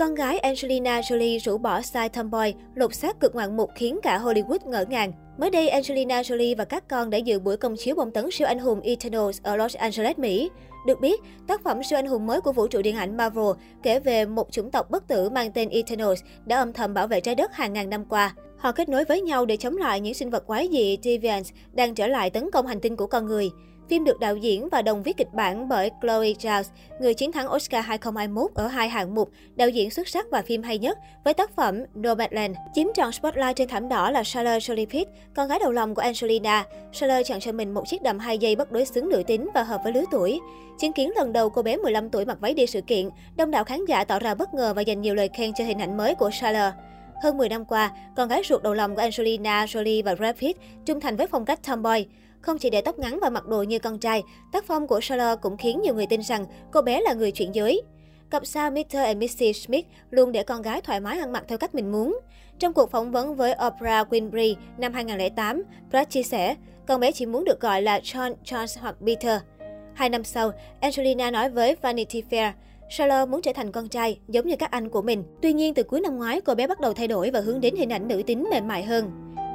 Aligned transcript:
Con 0.00 0.14
gái 0.14 0.38
Angelina 0.38 1.00
Jolie 1.00 1.38
rũ 1.38 1.58
bỏ 1.58 1.80
style 1.80 2.08
tomboy, 2.08 2.54
lột 2.74 2.94
xác 2.94 3.20
cực 3.20 3.34
ngoạn 3.34 3.56
mục 3.56 3.70
khiến 3.74 3.98
cả 4.02 4.18
Hollywood 4.18 4.58
ngỡ 4.64 4.84
ngàng. 4.88 5.12
Mới 5.38 5.50
đây, 5.50 5.68
Angelina 5.68 6.22
Jolie 6.22 6.56
và 6.56 6.64
các 6.64 6.88
con 6.88 7.10
đã 7.10 7.18
dự 7.18 7.38
buổi 7.38 7.56
công 7.56 7.76
chiếu 7.76 7.94
bom 7.94 8.10
tấn 8.10 8.30
siêu 8.30 8.48
anh 8.48 8.58
hùng 8.58 8.80
Eternals 8.80 9.42
ở 9.42 9.56
Los 9.56 9.76
Angeles, 9.76 10.18
Mỹ. 10.18 10.50
Được 10.86 11.00
biết, 11.00 11.20
tác 11.46 11.62
phẩm 11.62 11.82
siêu 11.82 11.98
anh 11.98 12.06
hùng 12.06 12.26
mới 12.26 12.40
của 12.40 12.52
vũ 12.52 12.66
trụ 12.66 12.82
điện 12.82 12.96
ảnh 12.96 13.16
Marvel 13.16 13.44
kể 13.82 14.00
về 14.00 14.26
một 14.26 14.52
chủng 14.52 14.70
tộc 14.70 14.90
bất 14.90 15.08
tử 15.08 15.30
mang 15.30 15.52
tên 15.52 15.68
Eternals 15.68 16.22
đã 16.44 16.56
âm 16.56 16.72
thầm 16.72 16.94
bảo 16.94 17.06
vệ 17.06 17.20
trái 17.20 17.34
đất 17.34 17.52
hàng 17.52 17.72
ngàn 17.72 17.90
năm 17.90 18.04
qua. 18.04 18.34
Họ 18.58 18.72
kết 18.72 18.88
nối 18.88 19.04
với 19.04 19.20
nhau 19.20 19.46
để 19.46 19.56
chống 19.56 19.76
lại 19.76 20.00
những 20.00 20.14
sinh 20.14 20.30
vật 20.30 20.46
quái 20.46 20.68
dị 20.72 20.98
Deviants 21.02 21.52
đang 21.72 21.94
trở 21.94 22.06
lại 22.06 22.30
tấn 22.30 22.50
công 22.50 22.66
hành 22.66 22.80
tinh 22.80 22.96
của 22.96 23.06
con 23.06 23.26
người. 23.26 23.50
Phim 23.90 24.04
được 24.04 24.20
đạo 24.20 24.36
diễn 24.36 24.68
và 24.68 24.82
đồng 24.82 25.02
viết 25.02 25.16
kịch 25.16 25.32
bản 25.32 25.68
bởi 25.68 25.90
Chloe 26.02 26.28
Zhao, 26.28 26.62
người 27.00 27.14
chiến 27.14 27.32
thắng 27.32 27.52
Oscar 27.52 27.84
2021 27.84 28.50
ở 28.54 28.66
hai 28.66 28.88
hạng 28.88 29.14
mục 29.14 29.30
đạo 29.56 29.68
diễn 29.68 29.90
xuất 29.90 30.08
sắc 30.08 30.26
và 30.30 30.42
phim 30.42 30.62
hay 30.62 30.78
nhất 30.78 30.98
với 31.24 31.34
tác 31.34 31.56
phẩm 31.56 31.84
Nomadland. 31.94 32.56
Chiếm 32.74 32.86
trọn 32.94 33.12
spotlight 33.12 33.56
trên 33.56 33.68
thảm 33.68 33.88
đỏ 33.88 34.10
là 34.10 34.24
Charlotte 34.24 34.58
Jolie 34.58 34.86
Pitt, 34.86 35.10
con 35.34 35.48
gái 35.48 35.58
đầu 35.58 35.72
lòng 35.72 35.94
của 35.94 36.02
Angelina. 36.02 36.64
Charlotte 36.92 37.22
chọn 37.22 37.40
cho 37.40 37.52
mình 37.52 37.74
một 37.74 37.82
chiếc 37.86 38.02
đầm 38.02 38.18
hai 38.18 38.38
dây 38.38 38.56
bất 38.56 38.72
đối 38.72 38.84
xứng 38.84 39.08
nữ 39.08 39.22
tính 39.26 39.48
và 39.54 39.62
hợp 39.62 39.80
với 39.84 39.92
lứa 39.92 40.04
tuổi. 40.10 40.40
Chứng 40.78 40.92
kiến 40.92 41.12
lần 41.16 41.32
đầu 41.32 41.50
cô 41.50 41.62
bé 41.62 41.76
15 41.76 42.10
tuổi 42.10 42.24
mặc 42.24 42.38
váy 42.40 42.54
đi 42.54 42.66
sự 42.66 42.80
kiện, 42.80 43.08
đông 43.36 43.50
đảo 43.50 43.64
khán 43.64 43.84
giả 43.84 44.04
tỏ 44.04 44.18
ra 44.18 44.34
bất 44.34 44.54
ngờ 44.54 44.74
và 44.74 44.82
dành 44.82 45.00
nhiều 45.00 45.14
lời 45.14 45.28
khen 45.34 45.52
cho 45.54 45.64
hình 45.64 45.78
ảnh 45.78 45.96
mới 45.96 46.14
của 46.14 46.30
Charlotte. 46.40 46.76
Hơn 47.22 47.38
10 47.38 47.48
năm 47.48 47.64
qua, 47.64 47.90
con 48.16 48.28
gái 48.28 48.42
ruột 48.48 48.62
đầu 48.62 48.74
lòng 48.74 48.94
của 48.94 49.00
Angelina 49.00 49.64
Jolie 49.64 50.04
và 50.04 50.14
Brad 50.14 50.36
Pitt 50.36 50.60
trung 50.86 51.00
thành 51.00 51.16
với 51.16 51.26
phong 51.26 51.44
cách 51.44 51.60
tomboy. 51.66 52.06
Không 52.40 52.58
chỉ 52.58 52.70
để 52.70 52.80
tóc 52.80 52.98
ngắn 52.98 53.18
và 53.22 53.30
mặc 53.30 53.46
đồ 53.46 53.62
như 53.62 53.78
con 53.78 53.98
trai, 53.98 54.22
tác 54.52 54.64
phong 54.66 54.86
của 54.86 55.00
Charlotte 55.00 55.40
cũng 55.42 55.56
khiến 55.56 55.80
nhiều 55.82 55.94
người 55.94 56.06
tin 56.06 56.22
rằng 56.22 56.46
cô 56.72 56.82
bé 56.82 57.00
là 57.00 57.12
người 57.12 57.30
chuyển 57.30 57.54
giới. 57.54 57.82
Cặp 58.30 58.46
sao 58.46 58.70
Mr. 58.70 58.96
and 58.96 59.22
Mrs. 59.22 59.66
Smith 59.66 59.86
luôn 60.10 60.32
để 60.32 60.42
con 60.42 60.62
gái 60.62 60.80
thoải 60.80 61.00
mái 61.00 61.18
ăn 61.18 61.32
mặc 61.32 61.44
theo 61.48 61.58
cách 61.58 61.74
mình 61.74 61.92
muốn. 61.92 62.20
Trong 62.58 62.72
cuộc 62.72 62.90
phỏng 62.90 63.12
vấn 63.12 63.34
với 63.34 63.54
Oprah 63.66 64.12
Winfrey 64.12 64.54
năm 64.78 64.92
2008, 64.92 65.62
Brad 65.90 66.08
chia 66.08 66.22
sẻ, 66.22 66.54
con 66.86 67.00
bé 67.00 67.12
chỉ 67.12 67.26
muốn 67.26 67.44
được 67.44 67.60
gọi 67.60 67.82
là 67.82 67.98
John, 67.98 68.34
Charles 68.44 68.78
hoặc 68.78 68.96
Peter. 69.06 69.40
Hai 69.94 70.08
năm 70.08 70.24
sau, 70.24 70.52
Angelina 70.80 71.30
nói 71.30 71.50
với 71.50 71.76
Vanity 71.82 72.22
Fair, 72.30 72.52
Charlotte 72.90 73.30
muốn 73.30 73.42
trở 73.42 73.52
thành 73.52 73.72
con 73.72 73.88
trai, 73.88 74.20
giống 74.28 74.46
như 74.46 74.56
các 74.56 74.70
anh 74.70 74.88
của 74.88 75.02
mình. 75.02 75.24
Tuy 75.42 75.52
nhiên, 75.52 75.74
từ 75.74 75.82
cuối 75.82 76.00
năm 76.00 76.16
ngoái, 76.16 76.40
cô 76.40 76.54
bé 76.54 76.66
bắt 76.66 76.80
đầu 76.80 76.92
thay 76.92 77.08
đổi 77.08 77.30
và 77.30 77.40
hướng 77.40 77.60
đến 77.60 77.76
hình 77.76 77.92
ảnh 77.92 78.08
nữ 78.08 78.22
tính 78.26 78.46
mềm 78.50 78.68
mại 78.68 78.82
hơn. 78.82 79.10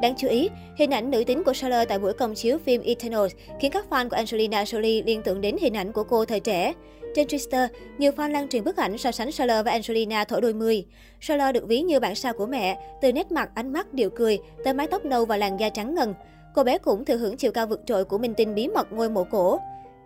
Đáng 0.06 0.16
chú 0.18 0.28
ý, 0.28 0.50
hình 0.76 0.94
ảnh 0.94 1.12
nữ 1.12 1.24
tính 1.24 1.44
của 1.44 1.54
Charlotte 1.54 1.86
tại 1.86 2.00
buổi 2.00 2.14
công 2.14 2.36
chiếu 2.36 2.58
phim 2.58 2.82
Eternals 2.82 3.34
khiến 3.60 3.72
các 3.72 3.86
fan 3.90 4.10
của 4.10 4.16
Angelina 4.16 4.64
Jolie 4.64 5.04
liên 5.06 5.22
tưởng 5.22 5.42
đến 5.42 5.56
hình 5.62 5.78
ảnh 5.78 5.92
của 5.92 6.04
cô 6.04 6.26
thời 6.26 6.40
trẻ. 6.40 6.74
Trên 7.16 7.28
Twitter, 7.28 7.68
nhiều 7.98 8.12
fan 8.12 8.32
lan 8.32 8.50
truyền 8.50 8.64
bức 8.64 8.78
ảnh 8.78 8.98
so 8.98 9.12
sánh 9.12 9.32
Charlotte 9.32 9.64
và 9.64 9.72
Angelina 9.72 10.24
thổi 10.24 10.42
đôi 10.42 10.54
mươi. 10.54 10.86
Charlotte 11.22 11.52
được 11.52 11.68
ví 11.68 11.82
như 11.82 12.00
bản 12.00 12.16
sao 12.16 12.34
của 12.34 12.46
mẹ, 12.46 12.78
từ 13.02 13.14
nét 13.14 13.32
mặt, 13.32 13.50
ánh 13.56 13.74
mắt, 13.74 13.94
điệu 13.94 14.10
cười, 14.10 14.40
tới 14.64 14.74
mái 14.74 14.88
tóc 14.88 15.06
nâu 15.06 15.26
và 15.26 15.38
làn 15.38 15.60
da 15.60 15.70
trắng 15.70 15.96
ngần. 15.96 16.14
Cô 16.56 16.64
bé 16.64 16.78
cũng 16.78 17.06
thừa 17.06 17.18
hưởng 17.18 17.38
chiều 17.38 17.52
cao 17.52 17.68
vượt 17.68 17.82
trội 17.86 18.06
của 18.06 18.18
minh 18.18 18.34
tinh 18.34 18.56
bí 18.56 18.68
mật 18.68 18.92
ngôi 18.92 19.10
mộ 19.10 19.24
cổ. 19.24 19.60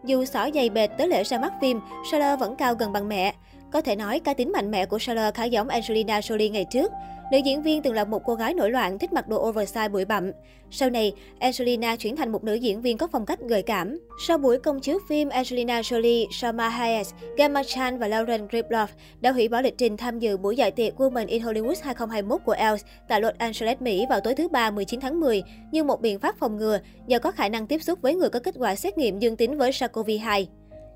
Dù 0.06 0.26
xỏ 0.26 0.50
dày 0.54 0.70
bệt 0.70 0.88
tới 0.98 1.08
lễ 1.08 1.24
ra 1.24 1.40
mắt 1.40 1.54
phim, 1.62 1.80
Charlotte 2.12 2.40
vẫn 2.40 2.56
cao 2.56 2.76
gần 2.76 2.94
bằng 2.94 3.10
mẹ. 3.10 3.34
Có 3.72 3.82
thể 3.82 3.96
nói, 3.96 4.20
cá 4.20 4.34
tính 4.34 4.52
mạnh 4.52 4.72
mẽ 4.72 4.86
của 4.86 5.00
Charlotte 5.00 5.32
khá 5.32 5.44
giống 5.44 5.68
Angelina 5.68 6.20
Jolie 6.20 6.52
ngày 6.52 6.66
trước. 6.72 6.92
Nữ 7.32 7.38
diễn 7.38 7.62
viên 7.62 7.82
từng 7.82 7.94
là 7.94 8.04
một 8.04 8.22
cô 8.26 8.36
gái 8.36 8.54
nổi 8.54 8.70
loạn 8.72 9.00
thích 9.00 9.14
mặc 9.14 9.28
đồ 9.28 9.52
oversize 9.52 9.90
bụi 9.90 10.06
bặm. 10.06 10.32
Sau 10.72 10.90
này, 10.90 11.14
Angelina 11.40 11.96
chuyển 11.96 12.16
thành 12.16 12.32
một 12.32 12.44
nữ 12.44 12.54
diễn 12.54 12.82
viên 12.82 12.98
có 12.98 13.08
phong 13.12 13.26
cách 13.26 13.40
gợi 13.42 13.62
cảm. 13.62 14.00
Sau 14.28 14.38
buổi 14.38 14.60
công 14.60 14.80
chiếu 14.80 15.00
phim, 15.10 15.30
Angelina 15.30 15.82
Jolie, 15.82 16.26
Salma 16.32 16.70
Hayek, 16.70 17.08
Gemma 17.38 17.64
Chan 17.64 18.00
và 18.00 18.08
Lauren 18.08 18.48
Riploff 18.48 18.88
đã 19.22 19.32
hủy 19.32 19.48
bỏ 19.48 19.62
lịch 19.62 19.78
trình 19.78 19.98
tham 19.98 20.20
dự 20.20 20.38
buổi 20.38 20.56
giải 20.56 20.72
tiệc 20.72 20.96
Women 20.98 21.28
in 21.28 21.44
Hollywood 21.44 21.76
2021 21.84 22.42
của 22.46 22.52
ELLE 22.52 22.82
tại 23.08 23.22
Los 23.22 23.36
Angeles, 23.38 23.82
Mỹ 23.82 24.06
vào 24.10 24.20
tối 24.20 24.36
thứ 24.36 24.48
Ba 24.48 24.72
19 24.72 25.00
tháng 25.00 25.20
10 25.20 25.44
như 25.72 25.84
một 25.84 26.02
biện 26.02 26.20
pháp 26.20 26.36
phòng 26.40 26.58
ngừa 26.58 26.80
do 27.08 27.20
có 27.20 27.32
khả 27.32 27.50
năng 27.50 27.68
tiếp 27.68 27.84
xúc 27.84 28.02
với 28.02 28.16
người 28.16 28.30
có 28.30 28.40
kết 28.40 28.56
quả 28.58 28.76
xét 28.76 28.98
nghiệm 28.98 29.20
dương 29.20 29.36
tính 29.36 29.58
với 29.58 29.72
SARS-CoV-2. 29.72 30.46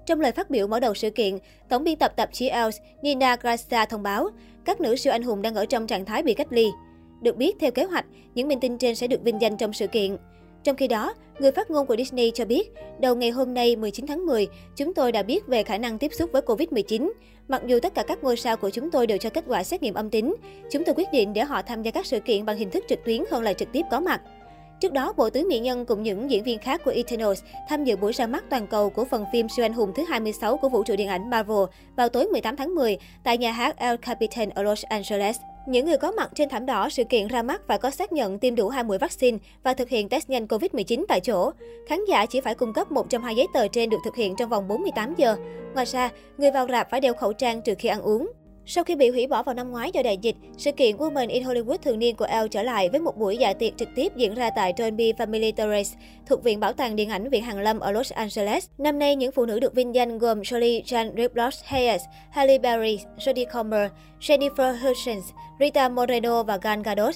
Trong 0.05 0.21
lời 0.21 0.31
phát 0.31 0.49
biểu 0.49 0.67
mở 0.67 0.79
đầu 0.79 0.93
sự 0.93 1.09
kiện, 1.09 1.37
tổng 1.69 1.83
biên 1.83 1.97
tập 1.97 2.13
tạp 2.15 2.33
chí 2.33 2.47
Else 2.47 2.77
Nina 3.01 3.35
Gracia 3.35 3.85
thông 3.89 4.03
báo 4.03 4.29
các 4.65 4.81
nữ 4.81 4.95
siêu 4.95 5.13
anh 5.13 5.23
hùng 5.23 5.41
đang 5.41 5.55
ở 5.55 5.65
trong 5.65 5.87
trạng 5.87 6.05
thái 6.05 6.23
bị 6.23 6.33
cách 6.33 6.47
ly. 6.49 6.67
Được 7.21 7.37
biết, 7.37 7.55
theo 7.59 7.71
kế 7.71 7.83
hoạch, 7.83 8.05
những 8.35 8.47
minh 8.47 8.59
tinh 8.59 8.77
trên 8.77 8.95
sẽ 8.95 9.07
được 9.07 9.23
vinh 9.23 9.41
danh 9.41 9.57
trong 9.57 9.73
sự 9.73 9.87
kiện. 9.87 10.17
Trong 10.63 10.75
khi 10.75 10.87
đó, 10.87 11.13
người 11.39 11.51
phát 11.51 11.71
ngôn 11.71 11.87
của 11.87 11.95
Disney 11.95 12.31
cho 12.31 12.45
biết, 12.45 12.71
đầu 12.99 13.15
ngày 13.15 13.29
hôm 13.29 13.53
nay 13.53 13.75
19 13.75 14.07
tháng 14.07 14.25
10, 14.25 14.47
chúng 14.75 14.93
tôi 14.93 15.11
đã 15.11 15.23
biết 15.23 15.47
về 15.47 15.63
khả 15.63 15.77
năng 15.77 15.97
tiếp 15.97 16.13
xúc 16.13 16.29
với 16.31 16.41
Covid-19. 16.41 17.11
Mặc 17.47 17.61
dù 17.65 17.79
tất 17.79 17.93
cả 17.95 18.03
các 18.07 18.23
ngôi 18.23 18.37
sao 18.37 18.57
của 18.57 18.69
chúng 18.69 18.91
tôi 18.91 19.07
đều 19.07 19.17
cho 19.17 19.29
kết 19.29 19.45
quả 19.47 19.63
xét 19.63 19.83
nghiệm 19.83 19.93
âm 19.93 20.09
tính, 20.09 20.35
chúng 20.71 20.83
tôi 20.83 20.95
quyết 20.95 21.11
định 21.11 21.33
để 21.33 21.43
họ 21.43 21.61
tham 21.61 21.81
gia 21.81 21.91
các 21.91 22.05
sự 22.05 22.19
kiện 22.19 22.45
bằng 22.45 22.57
hình 22.57 22.69
thức 22.69 22.83
trực 22.89 22.99
tuyến 23.05 23.23
hơn 23.31 23.43
là 23.43 23.53
trực 23.53 23.71
tiếp 23.71 23.81
có 23.91 23.99
mặt. 23.99 24.21
Trước 24.83 24.93
đó, 24.93 25.13
Bộ 25.17 25.29
Tứ 25.29 25.45
Mỹ 25.47 25.59
Nhân 25.59 25.85
cùng 25.85 26.03
những 26.03 26.31
diễn 26.31 26.43
viên 26.43 26.59
khác 26.59 26.81
của 26.85 26.91
Eternals 26.91 27.41
tham 27.69 27.83
dự 27.83 27.95
buổi 27.95 28.11
ra 28.11 28.27
mắt 28.27 28.43
toàn 28.49 28.67
cầu 28.67 28.89
của 28.89 29.05
phần 29.05 29.25
phim 29.33 29.49
siêu 29.49 29.65
anh 29.65 29.73
hùng 29.73 29.91
thứ 29.95 30.03
26 30.03 30.57
của 30.57 30.69
vũ 30.69 30.83
trụ 30.83 30.95
điện 30.95 31.07
ảnh 31.07 31.29
Marvel 31.29 31.63
vào 31.95 32.09
tối 32.09 32.25
18 32.25 32.55
tháng 32.55 32.75
10 32.75 32.97
tại 33.23 33.37
nhà 33.37 33.51
hát 33.51 33.77
El 33.77 33.95
Capitan 33.95 34.49
ở 34.49 34.63
Los 34.63 34.83
Angeles. 34.83 35.37
Những 35.67 35.85
người 35.85 35.97
có 35.97 36.11
mặt 36.11 36.31
trên 36.35 36.49
thảm 36.49 36.65
đỏ 36.65 36.89
sự 36.89 37.03
kiện 37.03 37.27
ra 37.27 37.43
mắt 37.43 37.61
phải 37.67 37.77
có 37.77 37.89
xác 37.89 38.11
nhận 38.11 38.39
tiêm 38.39 38.55
đủ 38.55 38.69
hai 38.69 38.83
mũi 38.83 38.97
vaccine 38.97 39.37
và 39.63 39.73
thực 39.73 39.89
hiện 39.89 40.09
test 40.09 40.29
nhanh 40.29 40.45
COVID-19 40.45 41.05
tại 41.07 41.19
chỗ. 41.19 41.51
Khán 41.87 41.99
giả 42.07 42.25
chỉ 42.25 42.41
phải 42.41 42.55
cung 42.55 42.73
cấp 42.73 42.91
một 42.91 43.09
trong 43.09 43.23
hai 43.23 43.35
giấy 43.35 43.47
tờ 43.53 43.67
trên 43.67 43.89
được 43.89 43.99
thực 44.05 44.15
hiện 44.15 44.35
trong 44.35 44.49
vòng 44.49 44.67
48 44.67 45.13
giờ. 45.17 45.35
Ngoài 45.73 45.85
ra, 45.85 46.09
người 46.37 46.51
vào 46.51 46.67
rạp 46.69 46.89
phải 46.89 47.01
đeo 47.01 47.13
khẩu 47.13 47.33
trang 47.33 47.61
trừ 47.61 47.73
khi 47.79 47.89
ăn 47.89 48.01
uống. 48.01 48.31
Sau 48.65 48.83
khi 48.83 48.95
bị 48.95 49.09
hủy 49.09 49.27
bỏ 49.27 49.43
vào 49.43 49.55
năm 49.55 49.71
ngoái 49.71 49.91
do 49.93 50.01
đại 50.03 50.17
dịch, 50.17 50.35
sự 50.57 50.71
kiện 50.71 50.97
Women 50.97 51.29
in 51.29 51.43
Hollywood 51.43 51.77
thường 51.77 51.99
niên 51.99 52.15
của 52.15 52.25
Elle 52.25 52.47
trở 52.47 52.63
lại 52.63 52.89
với 52.89 52.99
một 52.99 53.17
buổi 53.17 53.37
dạ 53.37 53.53
tiệc 53.53 53.77
trực 53.77 53.89
tiếp 53.95 54.15
diễn 54.15 54.33
ra 54.33 54.49
tại 54.49 54.73
Dolby 54.77 55.13
Family 55.13 55.51
Terrace, 55.51 55.89
thuộc 56.25 56.43
Viện 56.43 56.59
Bảo 56.59 56.73
tàng 56.73 56.95
Điện 56.95 57.09
ảnh 57.09 57.29
Viện 57.29 57.43
Hàn 57.43 57.63
Lâm 57.63 57.79
ở 57.79 57.91
Los 57.91 58.11
Angeles. 58.11 58.67
Năm 58.77 58.99
nay, 58.99 59.15
những 59.15 59.31
phụ 59.31 59.45
nữ 59.45 59.59
được 59.59 59.75
vinh 59.75 59.95
danh 59.95 60.17
gồm 60.17 60.41
Jolie 60.41 60.83
Jan 60.83 61.15
Riplos 61.17 61.63
Hayes, 61.63 62.01
Halle 62.31 62.57
Berry, 62.57 62.99
Jodie 63.17 63.45
Comer, 63.45 63.91
Jennifer 64.19 64.73
Hutchins, 64.77 65.25
Rita 65.59 65.89
Moreno 65.89 66.43
và 66.43 66.57
Gal 66.57 66.81
Gadot. 66.81 67.15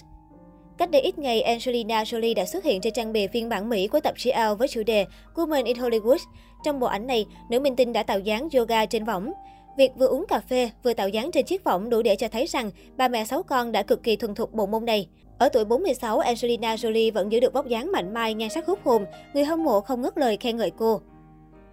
Cách 0.77 0.91
đây 0.91 1.01
ít 1.01 1.19
ngày, 1.19 1.41
Angelina 1.41 2.03
Jolie 2.03 2.35
đã 2.35 2.45
xuất 2.45 2.63
hiện 2.63 2.81
trên 2.81 2.93
trang 2.93 3.13
bìa 3.13 3.27
phiên 3.27 3.49
bản 3.49 3.69
Mỹ 3.69 3.87
của 3.87 3.99
tạp 3.99 4.17
chí 4.17 4.29
Elle 4.29 4.55
với 4.55 4.67
chủ 4.67 4.83
đề 4.83 5.05
Women 5.35 5.65
in 5.65 5.77
Hollywood. 5.77 6.17
Trong 6.65 6.79
bộ 6.79 6.87
ảnh 6.87 7.07
này, 7.07 7.25
nữ 7.49 7.59
minh 7.59 7.75
tinh 7.75 7.93
đã 7.93 8.03
tạo 8.03 8.19
dáng 8.19 8.49
yoga 8.53 8.85
trên 8.85 9.05
võng. 9.05 9.31
Việc 9.77 9.91
vừa 9.95 10.07
uống 10.07 10.25
cà 10.27 10.39
phê, 10.39 10.69
vừa 10.83 10.93
tạo 10.93 11.09
dáng 11.09 11.31
trên 11.31 11.45
chiếc 11.45 11.63
võng 11.63 11.89
đủ 11.89 12.01
để 12.01 12.15
cho 12.15 12.27
thấy 12.27 12.45
rằng 12.45 12.71
bà 12.97 13.07
mẹ 13.07 13.25
sáu 13.25 13.43
con 13.43 13.71
đã 13.71 13.83
cực 13.83 14.03
kỳ 14.03 14.15
thuần 14.15 14.35
thục 14.35 14.53
bộ 14.53 14.65
môn 14.65 14.85
này. 14.85 15.07
Ở 15.37 15.49
tuổi 15.49 15.65
46, 15.65 16.19
Angelina 16.19 16.75
Jolie 16.75 17.13
vẫn 17.13 17.31
giữ 17.31 17.39
được 17.39 17.53
vóc 17.53 17.67
dáng 17.67 17.91
mạnh 17.91 18.13
mai, 18.13 18.33
nhan 18.33 18.49
sắc 18.49 18.65
hút 18.65 18.79
hồn, 18.83 19.05
người 19.33 19.43
hâm 19.43 19.63
mộ 19.63 19.81
không 19.81 20.01
ngớt 20.01 20.17
lời 20.17 20.37
khen 20.37 20.57
ngợi 20.57 20.71
cô. 20.77 21.01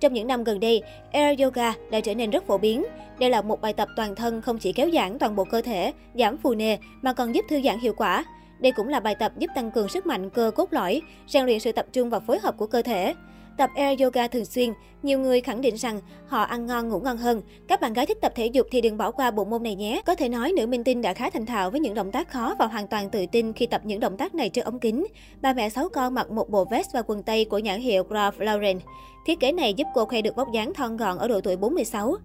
Trong 0.01 0.13
những 0.13 0.27
năm 0.27 0.45
gần 0.45 0.61
đây, 0.61 0.83
Air 1.13 1.41
Yoga 1.41 1.73
đã 1.91 2.01
trở 2.01 2.15
nên 2.15 2.31
rất 2.31 2.47
phổ 2.47 2.59
biến. 2.59 2.85
Đây 3.19 3.31
là 3.31 3.43
một 3.43 3.61
bài 3.61 3.73
tập 3.73 3.89
toàn 3.97 4.15
thân 4.15 4.43
không 4.43 4.59
chỉ 4.59 4.73
kéo 4.73 4.91
giãn 4.91 5.19
toàn 5.19 5.37
bộ 5.37 5.45
cơ 5.45 5.63
thể, 5.63 5.93
giảm 6.15 6.37
phù 6.37 6.55
nề 6.55 6.77
mà 7.03 7.13
còn 7.13 7.35
giúp 7.35 7.45
thư 7.49 7.63
giãn 7.63 7.79
hiệu 7.79 7.93
quả. 7.97 8.25
Đây 8.61 8.73
cũng 8.73 8.89
là 8.89 9.01
bài 9.01 9.15
tập 9.15 9.33
giúp 9.39 9.51
tăng 9.55 9.71
cường 9.71 9.89
sức 9.89 10.07
mạnh 10.07 10.31
cơ 10.31 10.51
cốt 10.55 10.73
lõi, 10.73 11.03
rèn 11.29 11.45
luyện 11.45 11.61
sự 11.61 11.73
tập 11.73 11.87
trung 11.93 12.11
và 12.11 12.21
phối 12.21 12.39
hợp 12.39 12.57
của 12.57 12.67
cơ 12.67 12.83
thể. 12.83 13.15
Tập 13.57 13.71
Air 13.75 14.03
Yoga 14.03 14.29
thường 14.29 14.45
xuyên, 14.45 14.73
nhiều 15.03 15.19
người 15.19 15.41
khẳng 15.41 15.61
định 15.61 15.75
rằng 15.75 16.01
họ 16.27 16.43
ăn 16.43 16.67
ngon 16.67 16.89
ngủ 16.89 17.01
ngon 17.01 17.17
hơn. 17.17 17.43
Các 17.69 17.81
bạn 17.81 17.93
gái 17.93 18.07
thích 18.07 18.19
tập 18.21 18.33
thể 18.35 18.47
dục 18.47 18.67
thì 18.71 18.81
đừng 18.81 18.97
bỏ 18.97 19.11
qua 19.11 19.31
bộ 19.31 19.45
môn 19.45 19.63
này 19.63 19.75
nhé. 19.75 20.03
Có 20.07 20.15
thể 20.15 20.29
nói 20.29 20.53
nữ 20.53 20.67
minh 20.67 20.85
tinh 20.85 21.03
đã 21.03 21.15
khá 21.15 21.31
thành 21.31 21.47
thạo 21.47 21.71
với 21.71 21.81
những 21.81 21.95
động 21.95 22.13
tác 22.13 22.29
khó 22.29 22.55
và 22.59 22.67
hoàn 22.67 22.87
toàn 22.87 23.11
tự 23.11 23.27
tin 23.33 23.53
khi 23.53 23.67
tập 23.67 23.81
những 23.85 24.01
động 24.01 24.17
tác 24.17 24.35
này 24.35 24.49
trước 24.49 24.65
ống 24.65 24.79
kính. 24.79 25.07
Ba 25.41 25.53
mẹ 25.53 25.69
sáu 25.69 25.89
con 25.89 26.15
mặc 26.15 26.31
một 26.31 26.51
bộ 26.51 26.65
vest 26.65 26.93
và 26.93 27.03
quần 27.07 27.23
tây 27.23 27.45
của 27.45 27.59
nhãn 27.59 27.81
hiệu 27.81 28.05
Ralph 28.11 28.41
Lauren. 28.41 28.79
Thiết 29.27 29.41
kế 29.41 29.53
này 29.53 29.75
giúp 29.75 29.87
cô 29.95 30.05
khoe 30.05 30.23
được 30.23 30.37
vóc 30.37 30.49
dáng 30.53 30.75
thon 30.75 30.97
gọn 30.97 31.19
ở 31.19 31.29
độ 31.29 31.41
tuổi 31.41 31.57
46. 31.57 32.17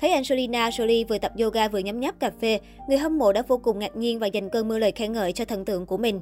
Thấy 0.00 0.12
Angelina 0.12 0.68
Jolie 0.68 1.06
vừa 1.06 1.18
tập 1.18 1.32
yoga 1.38 1.68
vừa 1.68 1.78
nhấm 1.78 2.00
nháp 2.00 2.20
cà 2.20 2.30
phê, 2.40 2.60
người 2.88 2.98
hâm 2.98 3.18
mộ 3.18 3.32
đã 3.32 3.42
vô 3.48 3.58
cùng 3.58 3.78
ngạc 3.78 3.96
nhiên 3.96 4.18
và 4.18 4.26
dành 4.26 4.50
cơn 4.50 4.68
mưa 4.68 4.78
lời 4.78 4.92
khen 4.92 5.12
ngợi 5.12 5.32
cho 5.32 5.44
thần 5.44 5.64
tượng 5.64 5.86
của 5.86 5.96
mình. 5.96 6.20